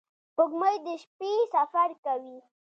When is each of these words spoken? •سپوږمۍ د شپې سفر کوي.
•سپوږمۍ 0.29 0.75
د 0.85 0.87
شپې 1.03 1.31
سفر 1.53 1.89
کوي. 2.03 2.37